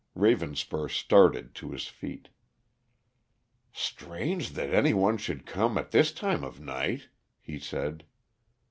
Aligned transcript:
Ravenspur 0.15 0.89
started 0.89 1.53
to 1.53 1.69
his 1.73 1.85
feet. 1.85 2.29
"Strange 3.71 4.53
that 4.53 4.73
anyone 4.73 5.19
should 5.19 5.45
come 5.45 5.77
at 5.77 5.91
this 5.91 6.11
time 6.11 6.43
of 6.43 6.59
night," 6.59 7.09
he 7.39 7.59
said. 7.59 8.03